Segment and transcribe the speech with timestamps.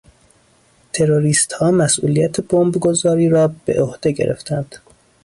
[0.93, 4.75] تروریستها مسئولیت بمبگذاری را به عهده گرفتند.